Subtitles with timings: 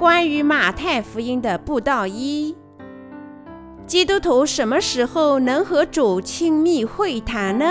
[0.00, 2.56] 关于马太福音的布道一：
[3.84, 7.66] 基督徒什么时候能和主亲密会谈呢？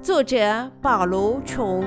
[0.00, 1.84] 作者保罗·琼。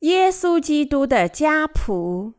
[0.00, 2.34] 耶稣基督的家谱，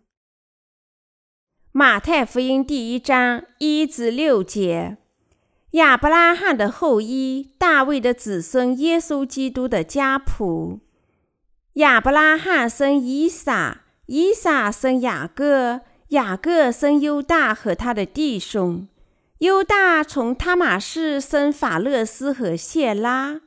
[1.74, 4.98] 马太福音第一章一至六节，
[5.72, 10.82] 亚伯拉罕的后裔，大卫的子孙，耶稣基督的家谱。
[11.76, 18.86] 亚伯拉罕生以撒，以撒生雅各，雅各生犹大和他的弟兄。
[19.38, 23.40] 犹大从他玛氏生法勒斯和谢拉，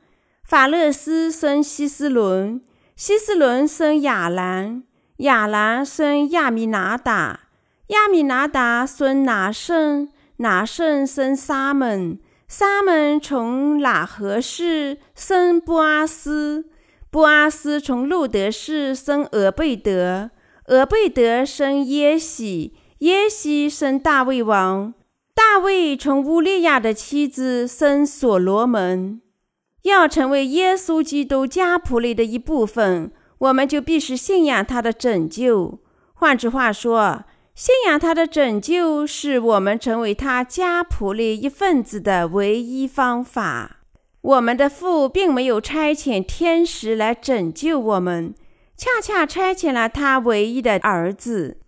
[0.43, 2.59] 法勒斯生希斯伦。
[2.95, 4.81] 希斯伦生亚兰，
[5.17, 7.41] 亚兰生亚米拿达，
[7.87, 16.65] 亚米拿达孙拿圣，拿圣生沙门，沙门从喇合氏生波阿斯，
[17.11, 20.31] 波阿斯从路得氏生俄贝德，
[20.65, 24.95] 俄贝德生耶西，耶西生大卫王，
[25.35, 29.21] 大卫从乌利亚的妻子生所罗门。
[29.83, 35.77] 要成为耶稣基督家谱里的一部分，我们就必须信仰他的拯救。
[36.15, 37.23] 换句话说，
[37.55, 43.77] 信仰他的拯救是我们成为他家谱里一份子的唯一方法。
[44.19, 48.35] 我们的父并没有差遣天使来拯救我们，
[48.75, 51.59] 恰恰差遣了他唯一的儿子。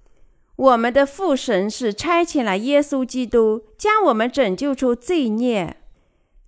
[0.58, 5.78] 我们的父神是差遣了耶稣基督，将我们拯救出罪孽。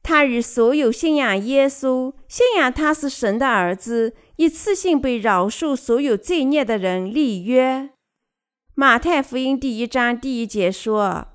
[0.04, 7.92] 他与所有信仰耶稣、信仰他是神的儿子、一次性被饶恕所有罪孽的人立约。
[8.80, 11.28] 马太福音第一章第一节说：“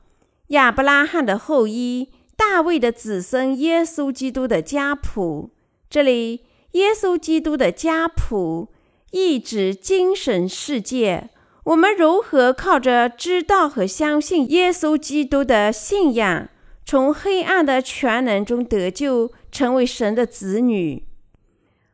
[0.48, 5.50] 亚伯拉罕的后裔，大卫的子孙，耶稣基督的家谱。”
[5.90, 8.68] 这里“耶稣基督的家谱”
[9.12, 11.28] 意指精神世界。
[11.64, 16.48] 我们如何靠着知道和相信耶稣基督的信仰，
[16.86, 21.06] 从黑暗的权能中得救，成为神的子女。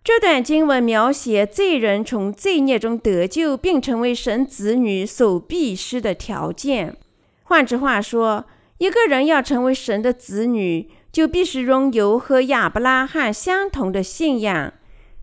[0.02, 6.96] 这段经文描写罪人从罪孽中得救，并成为神子女所必须的条件。
[7.42, 8.46] 换句话说，
[8.78, 14.72] 一个人要成为神的子女，就必须拥有和亚伯拉罕相同的信仰。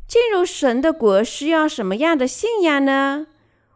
[0.07, 3.25] 进入神的国需要什么样的信仰呢？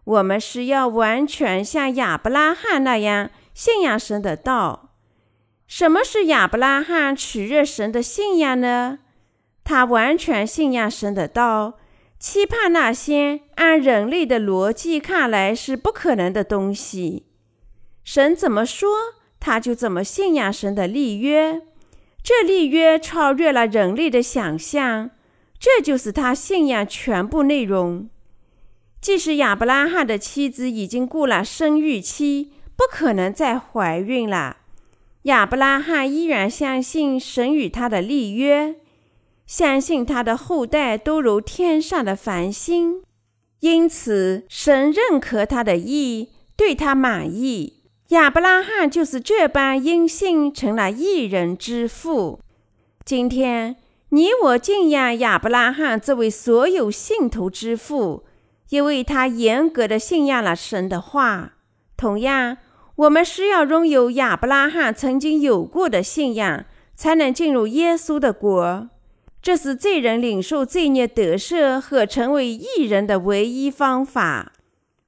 [0.04, 4.92] 我们是要完全像亚伯拉罕那样信仰神的道。
[5.68, 9.00] 什么是亚伯拉罕取悦神的信仰呢？
[9.64, 11.80] 他完全信仰神的道，
[12.20, 17.26] 期盼那些按人类的逻辑看来是不可能的东西。
[18.04, 18.90] 神怎么说，
[19.40, 21.62] 他就怎么信仰神的立约。
[22.24, 25.12] 这立约超越了人类的想象，
[25.60, 28.10] 这就是他信仰全部内容。
[29.00, 34.58] 即使亚伯拉罕的妻子已经过了生育期，不可能再怀孕了。
[35.24, 38.76] 亚伯拉罕依然相信神与他的立约，
[39.52, 43.04] 相信他的后代都如天上的繁星，
[43.60, 47.84] 因此神认可他的意，对他满意。
[48.12, 52.40] 亚伯拉罕就是这般因信成了义人之父。
[53.04, 53.76] 今天
[54.12, 58.24] 你我敬仰亚伯拉罕这位所有信徒之父，
[58.70, 61.56] 因为他严格的信仰了神的话。
[61.98, 62.58] 同样。
[62.96, 66.64] 我们需要拥有亚伯拉罕曾经有过的信仰，
[66.96, 68.88] 才能进入耶稣的国。
[69.42, 74.54] 这是罪人领受罪孽得赦和成为义人的唯一方法。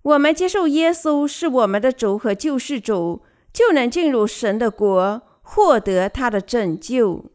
[0.01, 3.21] 我们接受耶稣是我们的主和救世主，
[3.53, 7.25] 就能进入神的国，获得他的拯救。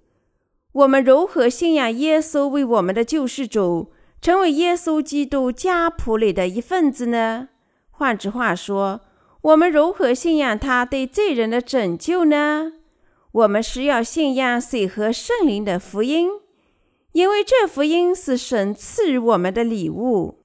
[0.73, 7.49] 我们如何信仰耶稣为我们的救世主，成为耶稣基督家谱里的一份子呢？
[7.91, 9.01] 换句话说，
[9.41, 12.73] 我们如何信仰他对罪人的拯救呢？
[13.33, 16.29] 我们需要信仰水和圣灵的福音，
[17.19, 20.45] 因为这福音是神赐予我们的礼物。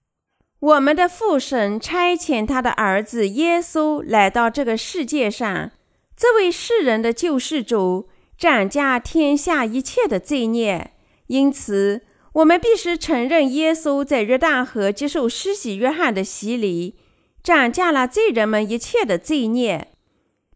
[0.59, 5.69] 我们的父神差遣他的儿子耶稣来到这个世界上，
[6.17, 8.09] 这位世人的救世主，
[8.39, 10.93] 斩价天下一切的罪孽。
[11.27, 12.01] 因此，
[12.33, 16.95] 我们必须承认耶稣在约旦河接受施洗约翰的洗礼。
[17.43, 19.89] 斩价了罪人们一切的罪孽，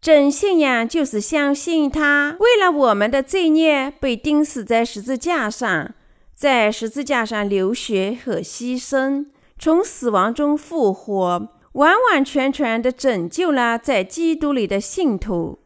[0.00, 5.94] 真信仰就是相信他为了我们的罪孽被钉死在十字架上，
[6.38, 9.26] 在十字架上流血和牺牲，
[9.58, 15.58] 从死亡中复活，完完全全地拯救了在基督里的信徒。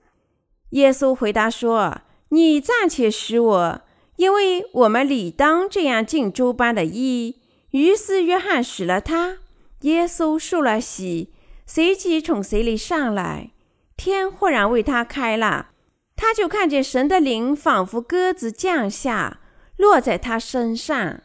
[0.70, 1.98] 耶稣回答说
[2.30, 3.82] ：“你暂且许我，
[4.16, 7.42] 因为我们理当这样敬周般的义。”
[7.72, 9.40] 于是约翰许了他。
[9.82, 11.34] 耶稣受了洗，
[11.66, 13.50] 随即从水里上来，
[13.94, 15.72] 天忽然为他开了，
[16.16, 19.40] 他就看见神的灵仿佛鸽子降下，
[19.82, 21.22] 落在他身上。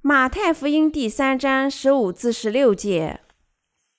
[0.00, 3.20] 马太福音第三章十五至十六节。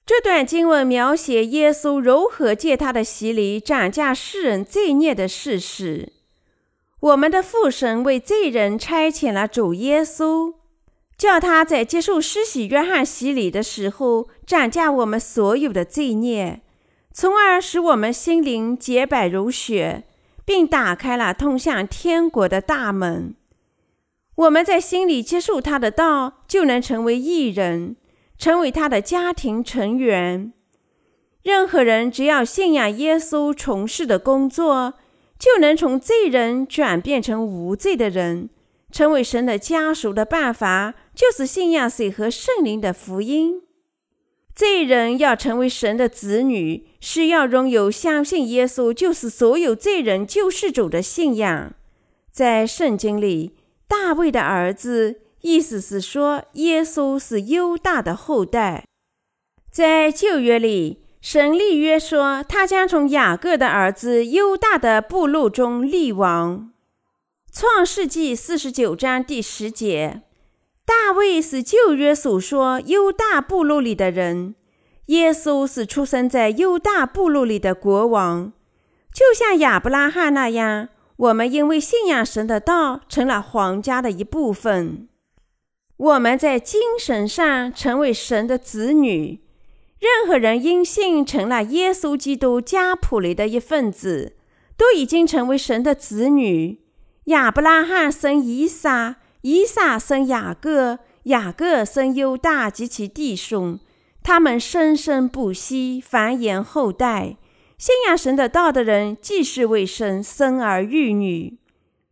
[0.03, 6.13] 这段经文描写耶稣如何借他的洗礼涨价世人罪孽的事实。
[7.00, 10.56] 我们的父神为罪人差遣了主耶稣，
[11.15, 16.62] 叫他在接受施洗约翰洗礼的时候涨价我们所有的罪孽，
[17.13, 20.06] 从而使我们心灵洁白如雪，
[20.44, 23.36] 并打开了通向天国的大门。
[24.42, 27.96] 我们在心里接受他的道，就能成为义人。
[28.38, 30.52] 成为他的家庭成员。
[31.44, 34.96] 任何人只要信仰耶稣从事的工作，
[35.38, 38.50] 就能从罪人转变成无罪的人。
[38.92, 43.62] 成为神的家属的办法，就是信仰水和圣灵的福音。
[44.56, 51.74] 罪人要成为神的子女，是要拥有相信耶稣就是所有罪人救世主的信仰。
[52.32, 53.54] 在圣经里，
[53.92, 55.20] 大卫的儿子。
[55.42, 58.86] 意思是说，耶稣是犹大的后代。
[59.70, 66.72] 在旧约里，神立约说，他将从雅各的儿子犹大的部落中立王。
[67.52, 70.22] 创世纪四十九章第十节，
[70.86, 74.56] 大卫是旧约所说犹大部落里的人，
[75.08, 78.54] 耶稣是出生在犹大部落里的国王。
[79.12, 80.90] 就像亚伯拉罕那样，
[81.22, 85.08] 我们因为信仰神的道，成了皇家的一部分。
[85.96, 89.40] 我们在精神上成为神的子女。
[90.00, 94.36] 任何人因信成了耶稣基督家谱里的一份子，
[94.76, 96.80] 都已经成为神的子女。
[97.26, 103.80] 亚伯拉罕生以撒，以撒生雅各，雅各生犹大及其弟兄。
[104.24, 107.38] 他们生生不息，繁衍后代。
[107.81, 111.57] 信仰神的道的人，继世为生，生儿育女。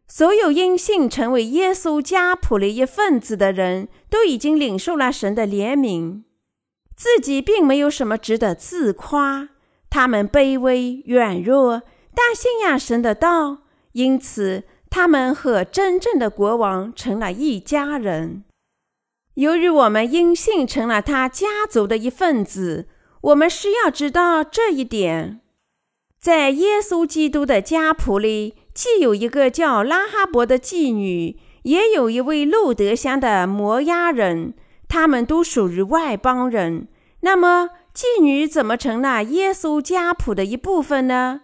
[0.08, 6.24] 所有因信成为耶稣家谱的一份子的人，都已经领受了神的怜悯，
[6.96, 9.50] 自己并没有什么值得自夸。
[9.92, 11.84] 他们卑微软弱，
[12.16, 13.60] 但信仰神的道，
[13.92, 18.44] 因此他们和真正的国王成了一家人。
[19.36, 22.88] 由于我们因信成了他家族的一份子，
[23.22, 25.42] 我们需要知道这一点，
[26.20, 28.56] 在耶稣基督的家谱里。
[28.72, 34.54] 既有一个叫拉哈伯的妓女，也有一位路德乡的摩押人，
[34.88, 36.88] 他们都属于外邦人。
[37.20, 41.42] 那么，妓女怎么成了耶稣家谱的一部分呢？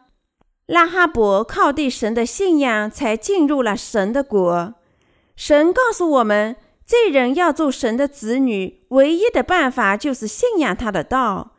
[0.68, 4.76] 拉哈伯靠对神的信仰才进入了神的国。
[5.36, 6.56] 神告诉我们，
[6.86, 11.55] 罪人要做神的子女，唯一的办法就是信仰他的道。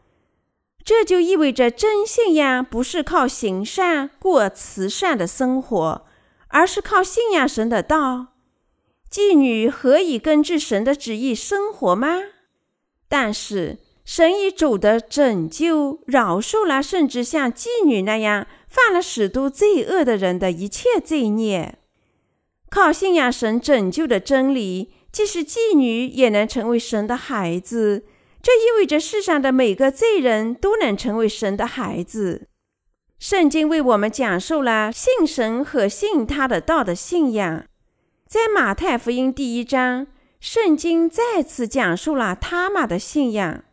[0.87, 6.07] 这就意味着，真信仰不是靠行善过慈善的生活，
[6.47, 8.29] 而是靠信仰神的道。
[9.11, 12.21] 妓女何以根据神的旨意生活吗？
[13.09, 21.79] 但是神以主的拯救饶恕了甚至像妓女那样犯了许多罪恶的人的一切罪孽。
[22.71, 28.05] 靠信仰神拯救的真理，即使妓女也能成为神的孩子。
[28.47, 32.47] 这意味着世上的每个罪人都能成为神的孩子。
[33.19, 37.65] 圣经为我们讲述了信神和信他的道的信仰。
[38.29, 40.07] 在马太福音第一章，
[40.39, 43.65] 圣经再次讲述了他玛的信仰。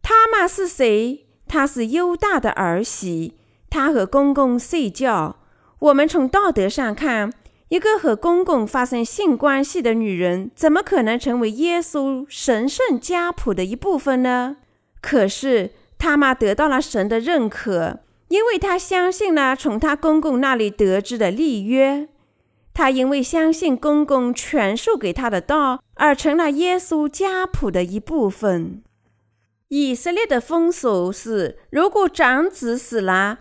[0.00, 1.26] 他玛是谁？
[1.48, 5.40] 他是犹大的儿媳，他和公公睡觉。
[5.80, 7.32] 我们从道德上看。
[7.70, 14.56] 一个和公公发生性关系的女人，怎么可能成为耶稣神圣家谱的一部分呢？
[15.00, 22.08] 可是他妈得到了神的认可，因为她相信了从她公公那里得知的立约。
[22.74, 28.82] 她因为相信公公传授给她的道，而成了耶稣家谱的一部分。
[29.68, 33.38] 以色列的风俗是，如果长子死了，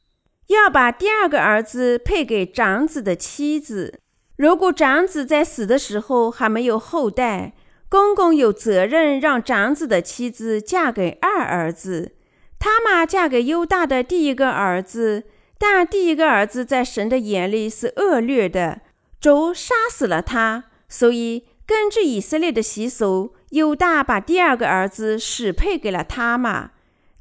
[0.50, 4.00] 要把第二个儿子配给长子的妻子。
[4.39, 7.51] 如果长子在死的时候还没有后代，
[7.89, 12.13] 公公有责任让长子的妻子嫁给二儿子。
[12.58, 15.25] 他玛嫁给犹大的第一个儿子，
[15.58, 18.79] 但第一个儿子在神的眼里是恶劣的，
[19.19, 20.63] 主杀死了他。
[20.88, 26.72] 所以根据以色列的习俗，犹大把第二个儿子许配给了他玛。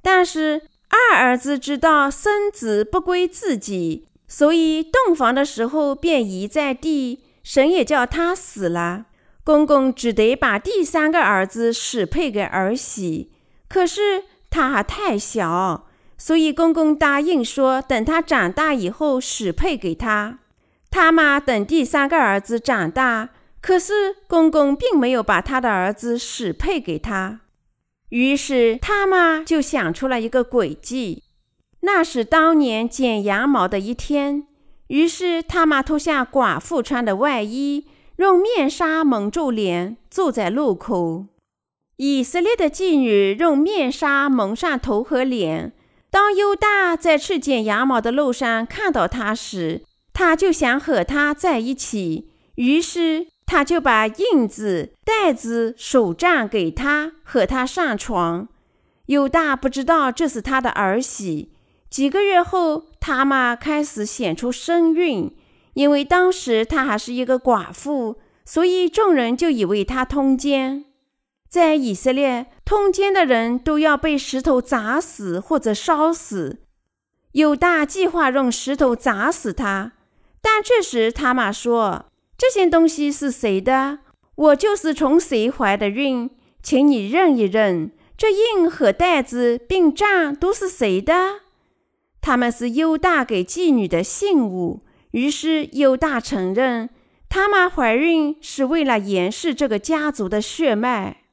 [0.00, 9.06] 但是二儿子知道孙子不归自己，所以洞房的时候便遗在地，神也叫他死了。
[9.42, 13.32] 公公只得把第三个儿子许配给儿媳，
[13.66, 15.86] 可是他还太小，
[16.18, 20.40] 所以公公答应说，等他长大以后许配给他。
[20.90, 23.30] 他妈等第三个儿子长大，
[23.62, 27.40] 可是公公并没有把他的儿子许配给他。
[28.10, 31.22] 于是他妈就想出了一个诡计。
[31.80, 34.46] 那是当年剪羊毛的一天，
[34.88, 41.26] 于是他妈脱下寡妇穿的外衣，用面纱蒙住脸，坐在路口。
[41.96, 45.72] 以色列的妓女用面纱蒙上头和脸。
[46.10, 49.82] 当犹大在去剪羊毛的路上看到他时，
[50.12, 58.48] 他就想和他在一起，于是他就把印子、袋子、手杖给他，和他上床。
[59.06, 61.50] 犹大不知道这是他的儿媳。
[61.90, 65.34] 几个月后，他妈开始显出身孕，
[65.74, 70.84] 因为当时她还是一个寡妇，所以众人就以为她通奸。
[71.48, 76.58] 在以色列，通奸的人都要被石头砸死或者烧死。
[77.32, 79.92] 犹大计划用石头砸死他，
[80.42, 84.00] 但这时他妈说：“这些东西是谁的？
[84.34, 86.28] 我就是从谁怀的孕，
[86.62, 91.40] 请你认一认，这印和袋子并杖都是谁的？
[92.20, 94.80] 他们是犹大给妓女的信物。”
[95.12, 96.90] 于是犹大承认，
[97.30, 101.24] 他妈怀孕是为了延续这个家族的血脉。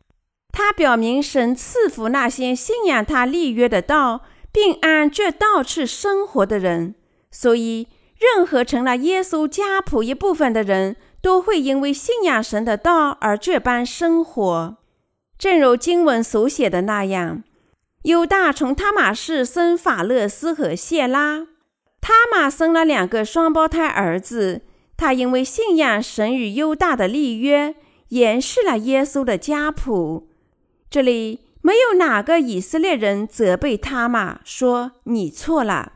[0.54, 4.22] 他表明神赐福那些信仰他立约的道，
[4.54, 6.96] 并按这道去生活的人。
[7.30, 14.77] 所以，任何成了耶稣家谱一部分的人，都会因为信仰神的道而这般生活。
[15.38, 17.44] 正如经文所写的那样，
[18.06, 21.48] 犹大从他玛氏生法勒斯和谢拉，
[22.00, 24.62] 他玛生了两个双胞胎儿子。
[24.96, 27.74] 他因为信仰神与犹大的立约，
[28.10, 30.30] 延续了耶稣的家谱。
[30.88, 35.94] 这里没有哪个以色列人责备他玛，说你错了。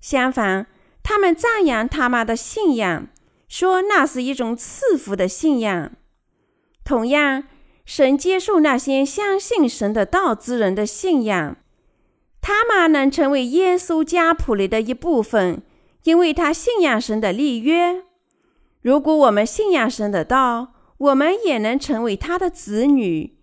[0.00, 0.66] 相反，
[1.02, 3.06] 他们赞扬他玛的信仰，
[3.50, 5.92] 说那是一种赐福的信仰。
[6.82, 7.44] 同样，
[7.92, 11.56] 神接受那些相信神的道之人的信仰。
[12.40, 15.60] 他玛能成为耶稣家谱里的一部分，
[16.04, 18.04] 因为他信仰神的立约。
[18.82, 23.36] 如果我们信仰神的道，我们也能成为他的子女。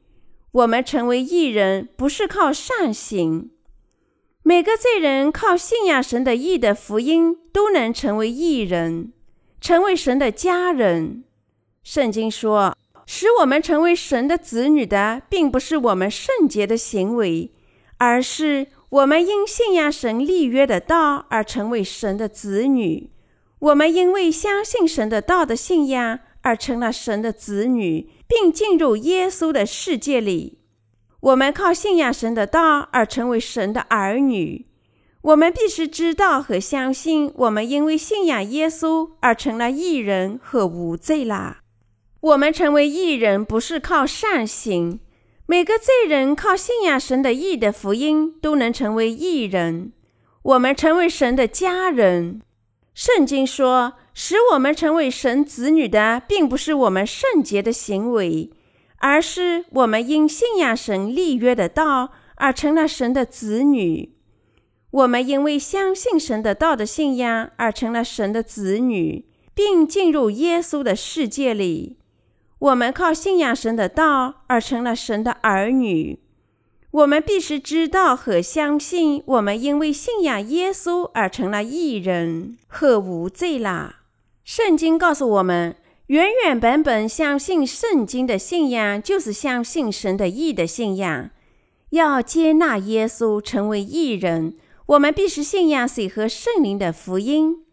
[0.53, 3.51] 我们成为义人，不是靠善行。
[4.43, 9.11] 每个罪人靠信仰神的义的福音，都能成为义人，
[9.59, 11.25] 成为神的家人。
[11.83, 12.73] 圣经说，
[13.07, 17.51] 使我们成为神的子女的，并不是我们圣洁的行为，
[17.97, 23.09] 而是我们因信仰神立约的道而成为神的子女。
[23.57, 28.11] 我们因为相信神的道的信仰而成了神的子女。
[28.29, 30.59] 并进入耶稣的世界里，
[31.21, 34.67] 我们靠信仰神的道而成为神的儿女。
[35.21, 41.61] 我们必须知道和相信，我们因为信仰耶稣而成了义人和无罪啦。
[42.21, 44.99] 我们成为义人不是靠善行，
[45.45, 49.93] 每个罪人靠信仰神的义的福音都能成为义人。
[50.43, 52.41] 我们成为神的家人。
[52.93, 53.93] 圣经说。
[54.19, 58.49] 使我们成为神子女的，并不是我们圣洁的行为，
[58.97, 64.15] 而是我们因信仰神立约的道而成了神的子女。
[64.89, 71.97] 我们因为相信神的道的信仰而成了神的子女，并进入耶稣的世界里。
[72.59, 76.19] 我们靠信仰神的道而成了神的儿女。
[76.91, 83.97] 我们必须知道和相信，我们因为信仰耶稣而成了义人和无罪啦。
[84.43, 85.75] 圣经告诉我们，
[86.07, 91.29] 原原本本相信圣经的信仰，就是相信神的义的信仰。
[91.91, 94.55] 要接纳耶稣成为义人，
[94.87, 97.63] 我们必须信仰水和圣灵的福音。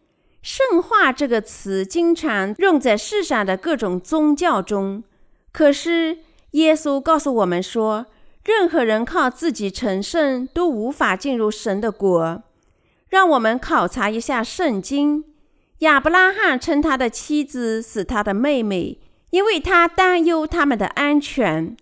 [0.45, 5.03] 圣化这个词经常用在世上的各种宗教中，
[5.51, 6.19] 可是
[6.51, 8.05] 耶稣告诉我们说，
[8.43, 12.43] 任何人靠自己成圣都无法进入神的国。
[13.09, 15.23] 让我们考察一下圣经。
[15.79, 18.99] 亚伯拉罕称他的妻子是他的妹妹，
[19.31, 21.75] 因为他担忧他们的安全。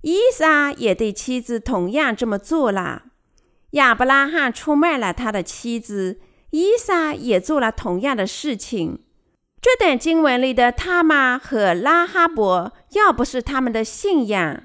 [0.00, 3.02] 伊撒也对妻子同样这么做了。
[3.72, 6.18] 亚伯拉罕出卖了他的妻子，
[6.56, 9.00] 伊莎也做了同样的事情。
[9.60, 14.62] 这段经文里的他玛和拉哈伯，要不是他们的信仰，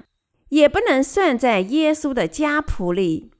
[0.48, 3.30] 也不能算在耶稣的家谱里。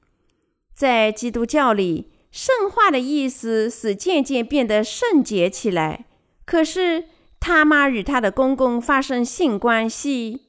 [0.75, 6.05] 在基督教里，圣化的意思是渐渐变得圣洁起来。
[6.45, 7.05] 可是，
[7.39, 10.41] 他妈与他的公公发生性关系。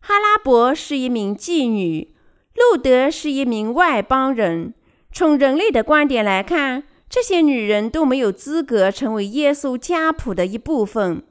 [0.00, 2.14] 哈拉伯是一名妓女，
[2.54, 4.74] 路德是一名外邦人。
[5.12, 11.22] 从人类的观点来看，这些女人都没有资格成为耶稣家谱的一部分。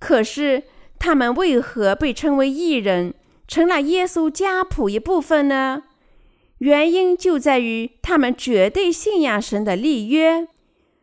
[0.00, 0.62] 可是，
[0.98, 3.12] 她们为何被称为义人，
[3.46, 5.82] 成了耶稣家谱一部分呢？
[6.58, 10.48] 原因就在于她们绝对信仰神的立约。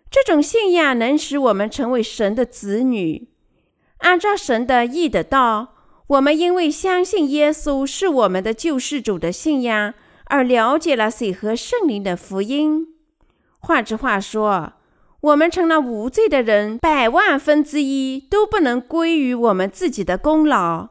[0.10, 3.30] 这种信仰能使我们成为神的子女。
[4.00, 5.76] 按照神的意的道，
[6.08, 9.94] 我们因为相信耶稣是我们的救世主的信仰，
[10.26, 12.93] 而了解了水和圣灵的福音。
[13.66, 14.74] 换句话说，
[15.22, 20.90] 我们成了无罪的人，百万分之一都不能归于我们自己的功劳。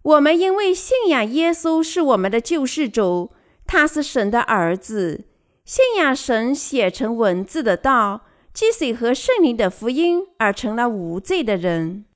[0.00, 3.32] 我们因为信仰耶稣是我们的救世主，
[3.66, 5.26] 他是神的儿子，
[5.66, 8.22] 信仰神写成文字的道，
[8.54, 12.06] 即水和圣灵的福音，而成了无罪的人。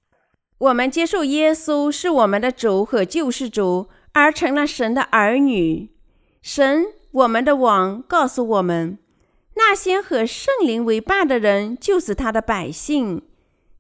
[0.57, 5.91] 我们接受耶稣是我们的主和救世主，而成了神的儿女。
[6.41, 8.99] 神，我们的王，告诉我们，
[9.59, 13.21] 那些和圣灵为伴的人，就是他的百姓。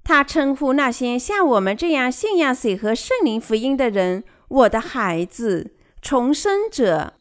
[0.02, 5.70] 他称呼那些像我们这样信仰水和圣灵福音的人，我的孩子，
[6.02, 7.14] 重生者。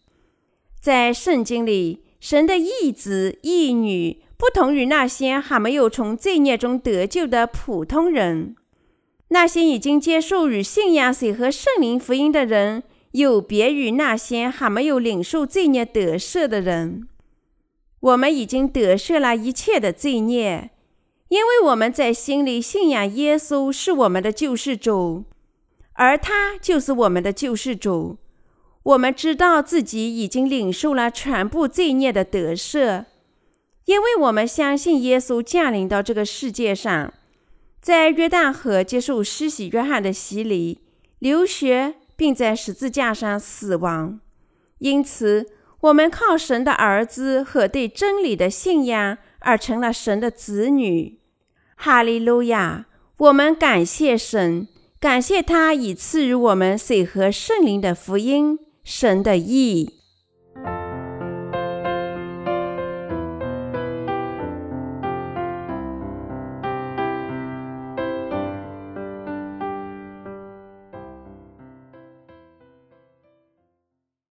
[0.81, 8.55] 在圣经里，神的义子、义女，不同于那些还没有从罪孽中得救的普通人。
[9.29, 17.07] 那些已经接受与信仰水和圣灵福音的人，有别于那些还没有领受罪孽得赦的人。
[17.99, 20.69] 我们已经得赦了一切的罪孽，
[21.29, 25.25] 因为我们在心里信仰耶稣是我们的救世主，
[25.93, 28.17] 而他就是我们的救世主。
[28.83, 33.05] 我们知道自己已经领受了全部罪孽的得赦，
[33.85, 37.13] 因为我们相信耶稣降临到这个世界上。
[37.81, 40.81] 在约旦河接受施洗约翰的洗礼、
[41.19, 44.19] 流血，并在十字架上死亡。
[44.79, 45.47] 因此，
[45.87, 51.19] 我们靠神的儿子和对真理的信仰而成了神的子女。
[51.75, 52.85] 哈利路亚！
[53.17, 54.67] 我们感谢神，
[54.99, 59.96] 感谢他已赐予我们水和圣灵的福音，神的意。